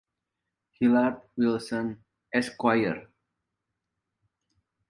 Hilliard 0.77 1.21
Willson 1.37 2.01
Esq. 2.31 2.57